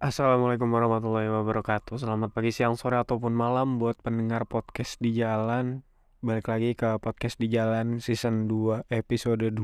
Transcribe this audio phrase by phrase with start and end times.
[0.00, 2.00] Assalamualaikum warahmatullahi wabarakatuh.
[2.00, 5.84] Selamat pagi, siang, sore, ataupun malam buat pendengar podcast di jalan.
[6.24, 9.60] Balik lagi ke podcast di jalan season 2 episode 2.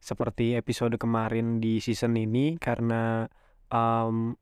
[0.00, 3.28] Seperti episode kemarin di season ini karena
[3.68, 4.32] um,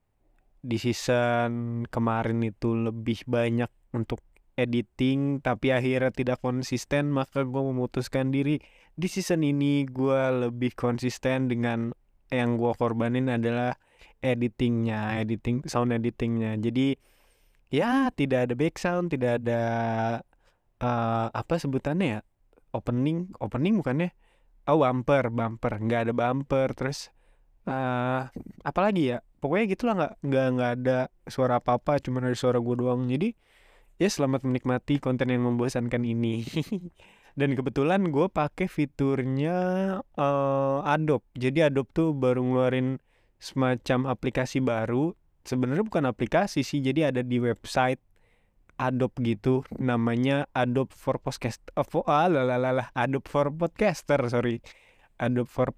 [0.63, 4.23] di season kemarin itu lebih banyak untuk
[4.55, 8.63] editing tapi akhirnya tidak konsisten maka gue memutuskan diri
[8.95, 11.91] di season ini gue lebih konsisten dengan
[12.31, 13.75] yang gue korbanin adalah
[14.25, 16.59] editingnya, editing sound editingnya.
[16.59, 16.99] Jadi
[17.69, 19.63] ya tidak ada background, tidak ada
[20.83, 22.21] uh, apa sebutannya ya
[22.73, 24.11] opening, opening bukannya?
[24.69, 26.69] Oh bumper, bumper, nggak ada bumper.
[26.77, 27.09] Terus
[27.65, 28.29] uh,
[28.65, 29.19] apa lagi ya?
[29.39, 30.99] Pokoknya gitulah nggak nggak nggak ada
[31.31, 33.07] suara apa apa, cuma ada suara gue doang.
[33.09, 33.33] Jadi
[33.99, 36.45] ya selamat menikmati konten yang membosankan ini.
[37.39, 39.57] Dan kebetulan gue pakai fiturnya
[40.19, 41.23] uh, Adobe.
[41.39, 42.99] Jadi Adobe tuh baru ngeluarin
[43.39, 45.15] semacam aplikasi baru.
[45.47, 48.03] Sebenarnya bukan aplikasi sih jadi ada di website
[48.79, 49.67] Adobe gitu.
[49.79, 54.63] Namanya Adobe for Podcast lalalala, Adobe for Podcaster sorry.
[55.19, 55.75] Adobe for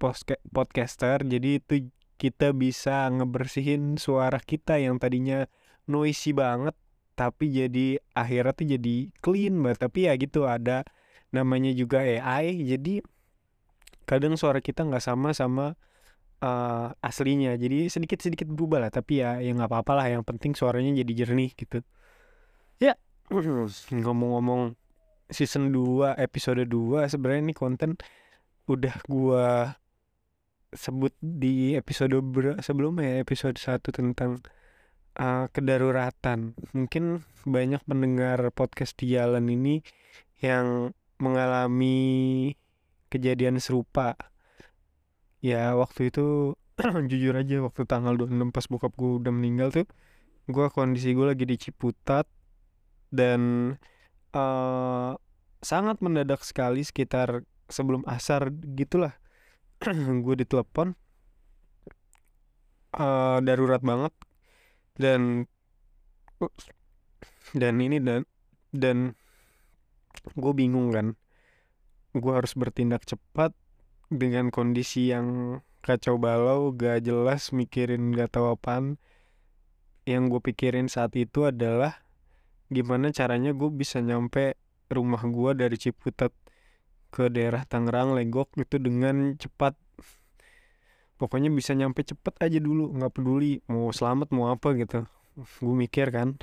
[0.53, 1.25] Podcaster.
[1.25, 1.89] Jadi itu
[2.21, 5.49] kita bisa ngebersihin suara kita yang tadinya
[5.89, 6.77] noisy banget
[7.17, 9.79] tapi jadi akhirnya tuh jadi clean banget.
[9.89, 10.85] Tapi ya gitu ada
[11.31, 13.01] namanya juga AI jadi
[14.03, 15.79] kadang suara kita nggak sama sama
[16.41, 17.55] uh, aslinya.
[17.55, 20.05] Jadi sedikit-sedikit berubah lah tapi ya ya nggak apa-apa lah.
[20.11, 21.85] Yang penting suaranya jadi jernih gitu.
[22.81, 22.97] Ya
[24.03, 24.75] ngomong-ngomong
[25.31, 27.95] season 2 episode 2 sebenarnya ini konten
[28.67, 29.79] udah gua
[30.71, 32.15] sebut di episode
[32.63, 34.43] sebelumnya episode 1 tentang
[35.19, 36.55] uh, kedaruratan.
[36.75, 39.83] Mungkin banyak pendengar podcast di jalan ini
[40.39, 42.49] yang mengalami
[43.11, 44.15] kejadian serupa
[45.41, 46.55] ya waktu itu
[47.11, 49.89] jujur aja waktu tanggal 26 pas bokap gue udah meninggal tuh
[50.49, 52.25] gue kondisi gue lagi di Ciputat
[53.13, 53.73] dan
[54.33, 55.13] uh,
[55.61, 59.15] sangat mendadak sekali sekitar sebelum asar gitulah.
[60.25, 60.93] Gue ditelepon
[62.97, 64.13] uh, darurat banget
[64.97, 65.45] dan
[67.53, 68.25] dan ini dan
[68.73, 68.97] dan
[70.33, 71.17] gue bingung kan.
[72.11, 73.55] Gue harus bertindak cepat
[74.11, 78.99] dengan kondisi yang kacau balau gak jelas mikirin gak tahu apaan.
[80.03, 82.03] Yang gue pikirin saat itu adalah
[82.67, 84.59] gimana caranya gue bisa nyampe
[84.91, 86.35] rumah gue dari Ciputat
[87.11, 89.79] ke daerah Tangerang Legok itu dengan cepat.
[91.15, 95.07] Pokoknya bisa nyampe cepet aja dulu nggak peduli mau selamat mau apa gitu.
[95.63, 96.35] Gue mikir kan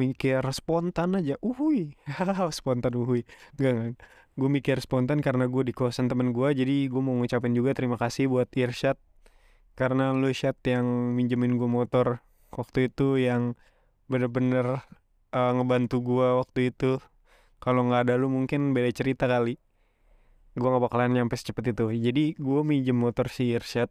[0.00, 1.92] mikir spontan aja uhui
[2.56, 3.28] spontan uhui
[3.60, 4.00] gak, gak
[4.40, 8.00] gue mikir spontan karena gue di kosan temen gue jadi gue mau ngucapin juga terima
[8.00, 8.96] kasih buat Irsyad.
[9.76, 12.20] Karena lu Syad yang minjemin gue motor
[12.52, 13.56] waktu itu yang
[14.12, 14.84] bener-bener
[15.32, 17.00] uh, ngebantu gue waktu itu.
[17.60, 19.56] Kalau nggak ada lu mungkin beda cerita kali.
[20.56, 21.92] Gue nggak bakalan nyampe secepat itu.
[21.96, 23.88] Jadi gue minjem motor si Irsyad.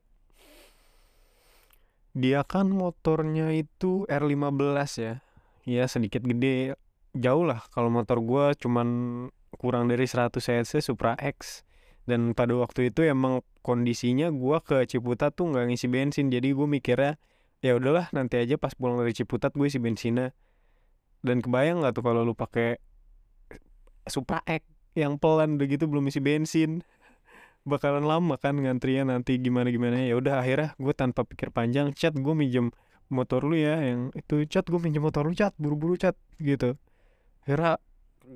[2.13, 5.21] Dia kan motornya itu R15 ya
[5.69, 6.73] ya sedikit gede.
[7.13, 8.87] Jauh lah kalau motor gue cuman
[9.57, 11.61] kurang dari 100 cc Supra X.
[12.09, 16.33] Dan pada waktu itu emang kondisinya gue ke Ciputat tuh nggak ngisi bensin.
[16.33, 17.21] Jadi gue mikirnya
[17.61, 20.33] ya udahlah nanti aja pas pulang dari Ciputat gue isi bensinnya.
[21.21, 22.81] Dan kebayang nggak tuh kalau lu pakai
[24.09, 24.65] Supra X
[24.97, 26.81] yang pelan begitu belum isi bensin?
[27.67, 32.15] Bakalan lama kan ngantrinya nanti gimana gimana ya udah akhirnya gue tanpa pikir panjang chat
[32.15, 32.73] gue minjem
[33.09, 36.77] motor lu ya yang itu chat gue minjem motor lu chat buru-buru chat gitu.
[37.43, 37.81] Akhirnya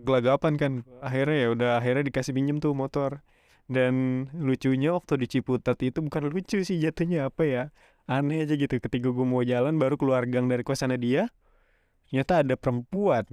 [0.03, 0.71] gelagapan kan
[1.05, 3.21] akhirnya ya udah akhirnya dikasih pinjem tuh motor.
[3.63, 7.63] Dan lucunya waktu di Ciputat itu bukan lucu sih jatuhnya apa ya
[8.09, 8.75] aneh aja gitu.
[8.81, 11.23] Ketika gue mau jalan baru keluar gang dari kosannya dia
[12.09, 13.25] ternyata ada perempuan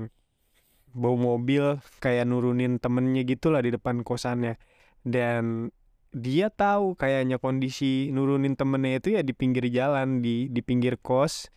[0.97, 4.61] bawa mobil kayak nurunin temennya gitulah di depan kosannya.
[5.01, 5.73] Dan
[6.11, 11.51] dia tahu kayaknya kondisi nurunin temennya itu ya di pinggir jalan di di pinggir kos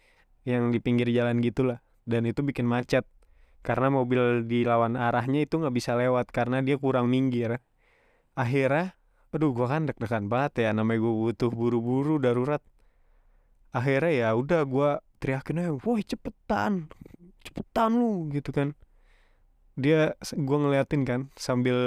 [0.45, 1.81] yang di pinggir jalan gitulah.
[2.03, 3.07] Dan itu bikin macet.
[3.63, 7.63] Karena mobil di lawan arahnya itu nggak bisa lewat karena dia kurang minggir.
[8.35, 8.93] Akhirnya
[9.33, 12.61] aduh gua kan deg-degan banget ya namanya gue butuh buru-buru darurat.
[13.73, 16.91] Akhirnya ya udah gua teriakin aja woi cepetan
[17.47, 18.75] cepetan lu gitu kan
[19.73, 21.77] dia gua ngeliatin kan sambil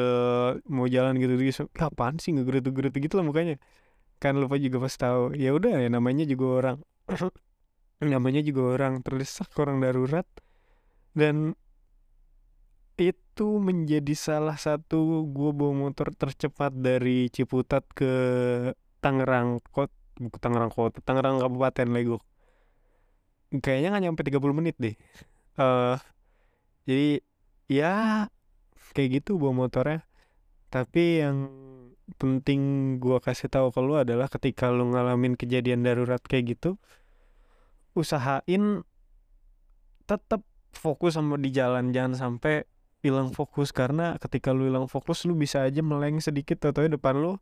[0.66, 3.56] mau jalan gitu dia kapan sih nggak gerutu-gerutu gitu lah mukanya?
[4.18, 6.78] Kan lupa juga pas tahu ya udah ya namanya juga orang
[8.14, 10.26] namanya juga orang terdesak orang darurat.
[11.16, 11.56] Dan
[12.96, 18.12] itu menjadi salah satu gue bawa motor tercepat dari Ciputat ke
[19.04, 22.18] Tangerang Kota bukan Tangerang Kota Tangerang Kabupaten Lego.
[23.52, 24.96] Kayaknya nggak nyampe 30 menit deh.
[25.56, 25.96] Uh,
[26.88, 27.20] jadi
[27.66, 28.26] ya
[28.96, 30.06] kayak gitu bawa motornya.
[30.70, 31.50] Tapi yang
[32.18, 32.60] penting
[33.02, 36.78] gua kasih tahu ke lu adalah ketika lu ngalamin kejadian darurat kayak gitu
[37.96, 38.84] usahain
[40.04, 40.44] tetap
[40.76, 41.90] fokus sama di jalan.
[41.90, 42.68] Jangan sampai
[43.00, 46.60] hilang fokus karena ketika lu hilang fokus lu bisa aja meleng sedikit.
[46.62, 47.32] Atau depan lu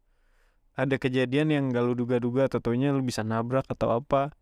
[0.74, 4.32] ada kejadian yang gak lu duga-duga tentunya lu bisa nabrak atau apa.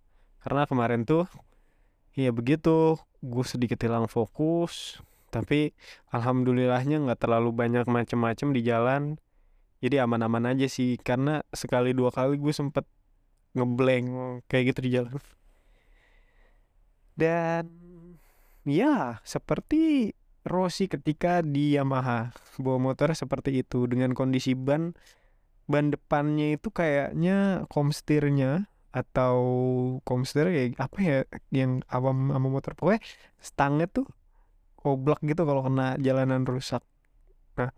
[0.44, 1.24] Karena kemarin tuh
[2.12, 5.00] ya begitu gue sedikit hilang fokus
[5.32, 5.72] tapi
[6.12, 9.16] alhamdulillahnya nggak terlalu banyak macem-macem di jalan.
[9.82, 12.84] Jadi aman-aman aja sih karena sekali dua kali gue sempet
[13.56, 14.06] ngeblank
[14.46, 15.16] kayak gitu di jalan.
[17.16, 17.64] Dan
[18.68, 20.12] ya seperti
[20.42, 24.94] Rossi ketika di Yamaha bawa motor seperti itu dengan kondisi ban
[25.70, 29.38] ban depannya itu kayaknya komstirnya atau
[30.04, 31.18] komstir ya apa ya
[31.54, 32.76] yang awam sama motor.
[32.76, 33.00] Pokoknya
[33.40, 34.06] stangnya tuh
[34.82, 36.82] oblak gitu kalau kena jalanan rusak.
[37.58, 37.70] Nah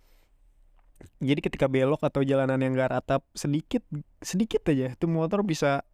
[1.20, 3.84] jadi ketika belok atau jalanan yang gak rata sedikit
[4.24, 5.84] sedikit aja tuh motor bisa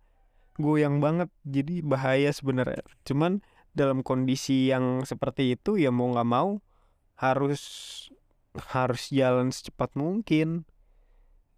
[0.61, 1.33] goyang banget.
[1.43, 2.85] Jadi bahaya sebenarnya.
[3.09, 3.41] Cuman
[3.73, 6.59] dalam kondisi yang seperti itu ya mau nggak mau
[7.17, 7.63] harus
[8.71, 10.69] harus jalan secepat mungkin.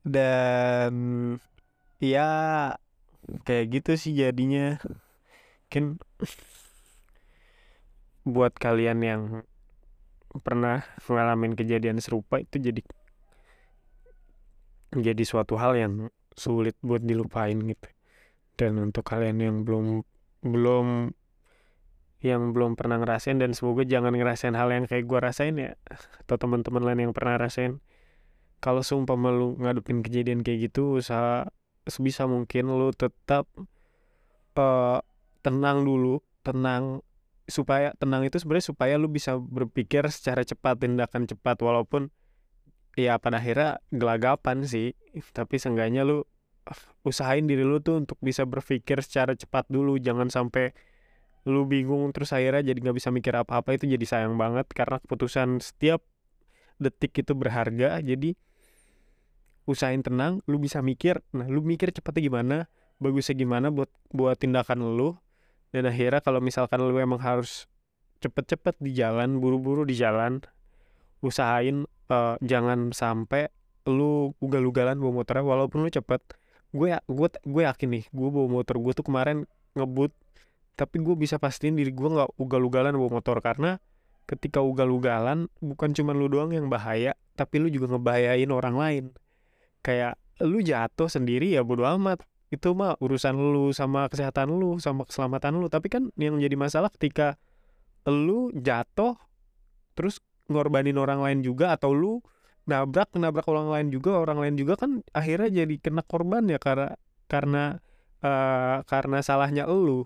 [0.02, 0.94] Dan
[2.02, 2.30] ya
[3.46, 4.78] kayak gitu sih jadinya.
[5.66, 5.96] Mungkin
[8.22, 9.22] buat kalian yang
[10.40, 12.80] pernah ngalamin kejadian serupa itu jadi
[14.92, 15.92] jadi suatu hal yang
[16.36, 17.88] sulit buat dilupain gitu.
[18.56, 20.04] Dan untuk kalian yang belum
[20.44, 21.16] belum
[22.22, 25.74] yang belum pernah ngerasain dan semoga jangan ngerasain hal yang kayak gue rasain ya
[26.22, 27.82] atau teman-teman lain yang pernah rasain.
[28.62, 31.50] Kalau sumpah lu ngadepin kejadian kayak gitu usaha
[31.82, 33.50] sebisa mungkin lu tetap
[34.54, 35.02] uh,
[35.42, 37.02] tenang dulu tenang
[37.50, 42.14] supaya tenang itu sebenarnya supaya lu bisa berpikir secara cepat tindakan cepat walaupun
[42.94, 44.94] ya pada akhirnya gelagapan sih.
[45.34, 46.24] Tapi seenggaknya lu
[47.02, 49.98] usahain diri lu tuh untuk bisa berpikir secara cepat dulu.
[49.98, 50.72] Jangan sampai
[51.42, 53.74] lu bingung terus akhirnya jadi nggak bisa mikir apa-apa.
[53.74, 56.06] Itu jadi sayang banget karena keputusan setiap
[56.78, 57.98] detik itu berharga.
[57.98, 58.38] Jadi
[59.66, 61.22] usahain tenang lu bisa mikir.
[61.34, 62.56] Nah lu mikir cepetnya gimana
[63.02, 65.18] bagusnya gimana buat buat tindakan lu
[65.72, 67.64] dan akhirnya kalau misalkan lu emang harus
[68.22, 70.38] cepet-cepet di jalan buru-buru di jalan
[71.24, 73.48] usahain uh, jangan sampai
[73.88, 75.42] lu ugal-ugalan bawa motornya.
[75.42, 76.22] Walaupun lu cepet
[76.72, 79.44] gue gue gue yakin nih gue bawa motor gue tuh kemarin
[79.76, 80.08] ngebut
[80.72, 83.40] tapi gue bisa pastiin diri gue nggak ugal-ugalan bawa motor.
[83.40, 83.80] Karena
[84.28, 89.04] ketika ugal-ugalan bukan cuma lu doang yang bahaya tapi lu juga ngebahayain orang lain.
[89.82, 92.22] Kayak lu jatuh sendiri ya bodo amat
[92.52, 95.72] itu mah urusan lu sama kesehatan lu sama keselamatan lu.
[95.72, 97.40] Tapi kan yang jadi masalah ketika
[98.04, 99.16] lu jatuh
[99.96, 100.20] terus
[100.52, 102.20] ngorbanin orang lain juga atau lu
[102.68, 106.94] nabrak nabrak orang lain juga orang lain juga kan akhirnya jadi kena korban ya karena
[107.24, 107.80] karena
[108.20, 110.04] uh, karena salahnya lu.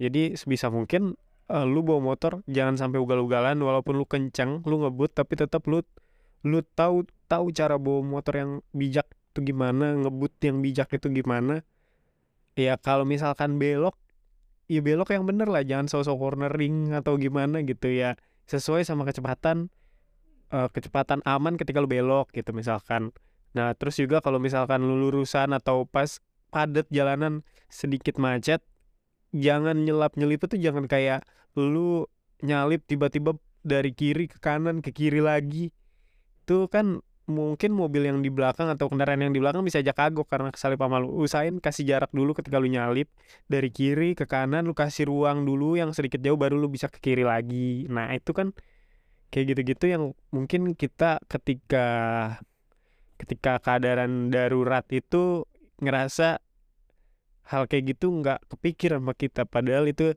[0.00, 1.20] Jadi sebisa mungkin
[1.52, 5.84] uh, lu bawa motor jangan sampai ugal-ugalan walaupun lu kencang lu ngebut tapi tetap lu
[6.46, 11.62] lu tahu tahu cara bawa motor yang bijak itu gimana ngebut yang bijak itu gimana.
[12.58, 13.94] Ya kalau misalkan belok
[14.66, 18.18] ya belok yang bener lah jangan sosok cornering atau gimana gitu ya.
[18.50, 19.70] Sesuai sama kecepatan
[20.50, 23.14] uh, kecepatan aman ketika lu belok gitu misalkan.
[23.54, 26.18] Nah terus juga kalau misalkan lu lurusan atau pas
[26.50, 28.58] padat jalanan sedikit macet
[29.30, 31.22] jangan nyelap nyelip itu jangan kayak
[31.54, 32.10] lu
[32.42, 35.70] nyalip tiba-tiba dari kiri ke kanan ke kiri lagi.
[36.42, 40.26] Itu kan mungkin mobil yang di belakang atau kendaraan yang di belakang bisa aja kagok
[40.32, 41.12] karena kesalip sama lu.
[41.20, 43.12] Usahain kasih jarak dulu ketika lu nyalip
[43.46, 46.98] dari kiri ke kanan lu kasih ruang dulu yang sedikit jauh baru lu bisa ke
[46.98, 47.84] kiri lagi.
[47.92, 48.56] Nah itu kan
[49.28, 51.86] kayak gitu-gitu yang mungkin kita ketika
[53.20, 55.44] ketika keadaan darurat itu
[55.84, 56.40] ngerasa
[57.44, 59.44] hal kayak gitu nggak kepikir sama kita.
[59.44, 60.16] Padahal itu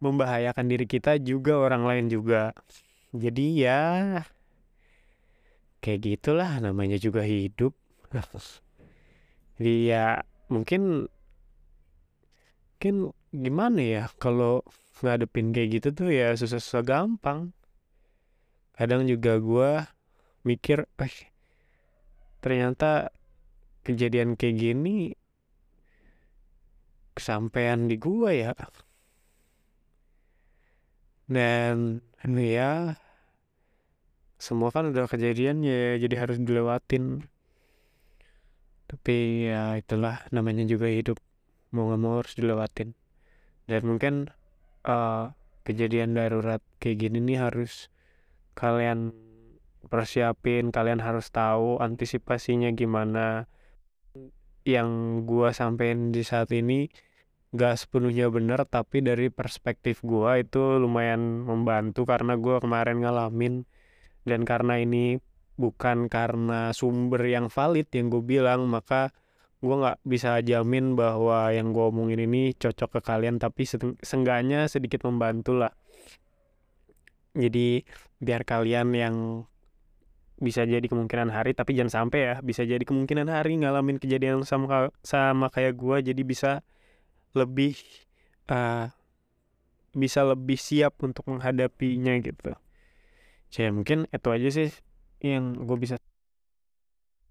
[0.00, 2.56] membahayakan diri kita juga orang lain juga.
[3.12, 4.24] Jadi ya
[5.82, 7.74] kayak gitulah namanya juga hidup.
[9.58, 11.10] Jadi ya mungkin
[12.78, 14.66] mungkin gimana ya kalau
[15.02, 17.50] ngadepin kayak gitu tuh ya susah-susah gampang.
[18.78, 19.70] Kadang juga gue
[20.42, 21.30] mikir eh
[22.42, 23.14] ternyata
[23.86, 25.14] kejadian kayak gini
[27.14, 28.52] kesampaian di gua ya.
[31.28, 32.98] Dan ya
[34.42, 37.30] semua kan udah kejadian ya jadi harus dilewatin.
[38.90, 41.22] Tapi ya itulah namanya juga hidup.
[41.70, 42.98] Mau nggak mau harus dilewatin.
[43.70, 44.34] Dan mungkin
[44.82, 45.30] uh,
[45.62, 47.86] kejadian darurat kayak gini nih harus
[48.58, 49.14] kalian
[49.86, 53.46] persiapin kalian harus tahu antisipasinya gimana.
[54.66, 54.90] Yang
[55.22, 56.90] gua sampein di saat ini
[57.54, 63.66] gak sepenuhnya benar tapi dari perspektif gua itu lumayan membantu karena gua kemarin ngalamin
[64.22, 65.18] dan karena ini
[65.58, 69.12] bukan karena sumber yang valid yang gue bilang maka
[69.62, 73.62] gue nggak bisa jamin bahwa yang gue omongin ini cocok ke kalian tapi
[74.02, 75.70] seenggaknya sedikit membantu lah.
[77.32, 77.86] Jadi
[78.18, 79.16] biar kalian yang
[80.42, 84.90] bisa jadi kemungkinan hari tapi jangan sampai ya bisa jadi kemungkinan hari ngalamin kejadian sama
[85.06, 86.66] sama kayak gue jadi bisa
[87.38, 87.78] lebih
[88.50, 88.90] uh,
[89.94, 92.58] bisa lebih siap untuk menghadapinya gitu
[93.52, 94.68] jadi mungkin itu aja sih
[95.20, 96.00] yang gue bisa.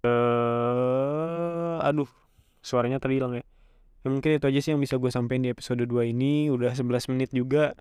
[0.06, 2.10] Uh, aduh
[2.62, 3.44] suaranya terhilang ya.
[4.06, 6.54] ya mungkin itu aja sih yang bisa gue sampaikan di episode 2 ini.
[6.54, 7.74] Udah 11 menit juga.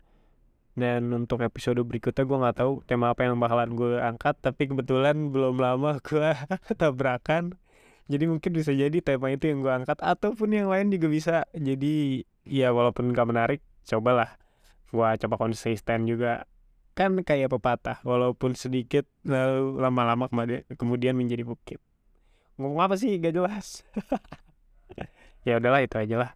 [0.72, 5.28] Dan untuk episode berikutnya gue nggak tahu tema apa yang bakalan gue angkat tapi kebetulan
[5.28, 6.32] belum lama gue
[6.80, 7.60] tabrakan.
[8.08, 11.36] Jadi mungkin bisa jadi tema itu yang gue angkat ataupun yang lain juga bisa.
[11.52, 14.40] Jadi ya walaupun gak menarik cobalah.
[14.88, 16.49] Gue coba konsisten juga
[17.00, 20.28] kan kayak pepatah walaupun sedikit lalu lama-lama
[20.76, 21.80] kemudian menjadi bukit.
[22.60, 23.16] Ngomong apa sih?
[23.16, 23.80] Gak jelas.
[25.40, 26.30] Ya udahlah itu aja lah.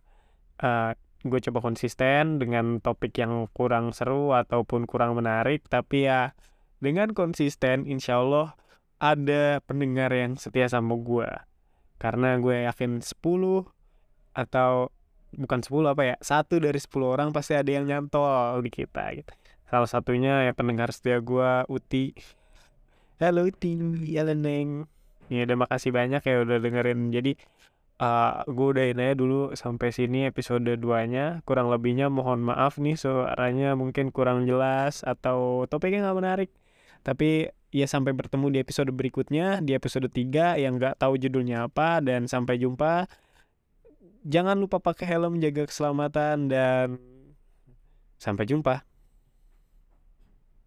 [0.57, 6.37] Uh, gue coba konsisten dengan topik yang kurang seru ataupun kurang menarik tapi ya
[6.85, 8.53] dengan konsisten insya Allah
[9.01, 11.29] ada pendengar yang setia sama gue
[11.97, 13.09] karena gue yakin 10
[14.37, 14.93] atau
[15.33, 19.33] bukan 10 apa ya satu dari 10 orang pasti ada yang nyantol di kita gitu
[19.75, 22.15] salah satunya ya pendengar setia gue Uti
[23.19, 23.75] halo Uti
[24.15, 24.87] halo Neng
[25.27, 27.35] ya udah makasih banyak ya udah dengerin jadi
[27.99, 31.43] uh, gue udahin aja dulu sampai sini episode 2-nya.
[31.43, 36.51] Kurang lebihnya mohon maaf nih suaranya mungkin kurang jelas atau topiknya nggak menarik.
[37.03, 41.99] Tapi ya sampai bertemu di episode berikutnya, di episode 3 yang nggak tahu judulnya apa
[41.99, 43.11] dan sampai jumpa.
[44.23, 47.03] Jangan lupa pakai helm, jaga keselamatan dan
[48.23, 48.94] sampai jumpa.